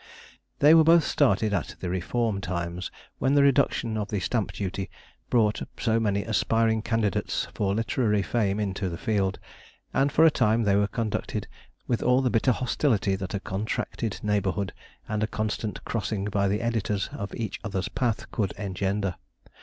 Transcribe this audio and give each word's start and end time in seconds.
They 0.57 0.73
were 0.73 0.83
both 0.83 1.03
started 1.03 1.53
at 1.53 1.75
the 1.79 1.87
reform 1.87 2.41
times, 2.41 2.89
when 3.19 3.35
the 3.35 3.43
reduction 3.43 3.97
of 3.99 4.07
the 4.09 4.19
stamp 4.19 4.51
duty 4.51 4.89
brought 5.29 5.61
so 5.77 5.99
many 5.99 6.23
aspiring 6.23 6.81
candidates 6.81 7.45
for 7.53 7.75
literary 7.75 8.23
fame 8.23 8.59
into 8.59 8.89
the 8.89 8.97
field, 8.97 9.37
and 9.93 10.11
for 10.11 10.25
a 10.25 10.31
time 10.31 10.63
they 10.63 10.75
were 10.75 10.87
conducted 10.87 11.47
with 11.85 12.01
all 12.01 12.23
the 12.23 12.31
bitter 12.31 12.51
hostility 12.51 13.15
that 13.15 13.35
a 13.35 13.39
contracted 13.39 14.19
neighbourhood, 14.23 14.73
and 15.07 15.21
a 15.21 15.27
constant 15.27 15.85
crossing 15.85 16.25
by 16.25 16.47
the 16.47 16.61
editors 16.61 17.07
of 17.13 17.35
each 17.35 17.59
other's 17.63 17.87
path, 17.89 18.31
could 18.31 18.53
engender. 18.57 19.17